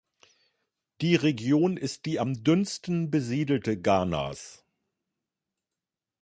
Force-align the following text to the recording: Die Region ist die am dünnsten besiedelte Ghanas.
Die 1.01 1.13
Region 1.15 1.77
ist 1.77 2.05
die 2.07 2.19
am 2.19 2.43
dünnsten 2.43 3.11
besiedelte 3.11 3.79
Ghanas. 3.79 4.65